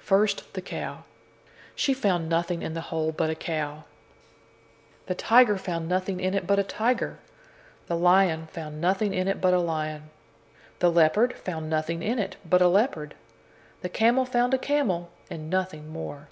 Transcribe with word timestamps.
First, 0.00 0.50
the 0.54 0.62
cow. 0.62 1.04
She 1.74 1.92
found 1.92 2.26
nothing 2.30 2.62
in 2.62 2.72
the 2.72 2.80
hole 2.88 3.12
but 3.12 3.28
a 3.28 3.34
cow. 3.34 3.84
The 5.08 5.14
tiger 5.14 5.58
found 5.58 5.90
nothing 5.90 6.20
in 6.20 6.32
it 6.32 6.46
but 6.46 6.58
a 6.58 6.62
tiger. 6.64 7.18
The 7.86 7.94
lion 7.94 8.46
found 8.46 8.80
nothing 8.80 9.12
in 9.12 9.28
it 9.28 9.42
but 9.42 9.52
a 9.52 9.60
lion. 9.60 10.08
The 10.78 10.90
leopard 10.90 11.34
found 11.34 11.68
nothing 11.68 12.02
in 12.02 12.18
it 12.18 12.36
but 12.48 12.62
a 12.62 12.68
leopard. 12.68 13.14
The 13.82 13.90
camel 13.90 14.24
found 14.24 14.54
a 14.54 14.58
camel, 14.58 15.10
and 15.28 15.50
nothing 15.50 15.88
more. 15.92 16.28